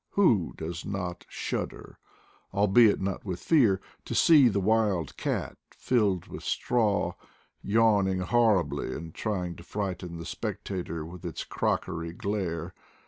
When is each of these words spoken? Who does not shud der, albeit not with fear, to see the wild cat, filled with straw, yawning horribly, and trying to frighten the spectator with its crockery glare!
Who 0.13 0.55
does 0.57 0.83
not 0.83 1.25
shud 1.29 1.69
der, 1.69 1.99
albeit 2.51 2.99
not 2.99 3.23
with 3.23 3.39
fear, 3.39 3.79
to 4.05 4.15
see 4.15 4.47
the 4.47 4.59
wild 4.59 5.15
cat, 5.15 5.59
filled 5.69 6.25
with 6.25 6.41
straw, 6.41 7.13
yawning 7.61 8.21
horribly, 8.21 8.95
and 8.95 9.13
trying 9.13 9.55
to 9.57 9.63
frighten 9.63 10.17
the 10.17 10.25
spectator 10.25 11.05
with 11.05 11.23
its 11.23 11.43
crockery 11.43 12.13
glare! 12.13 12.73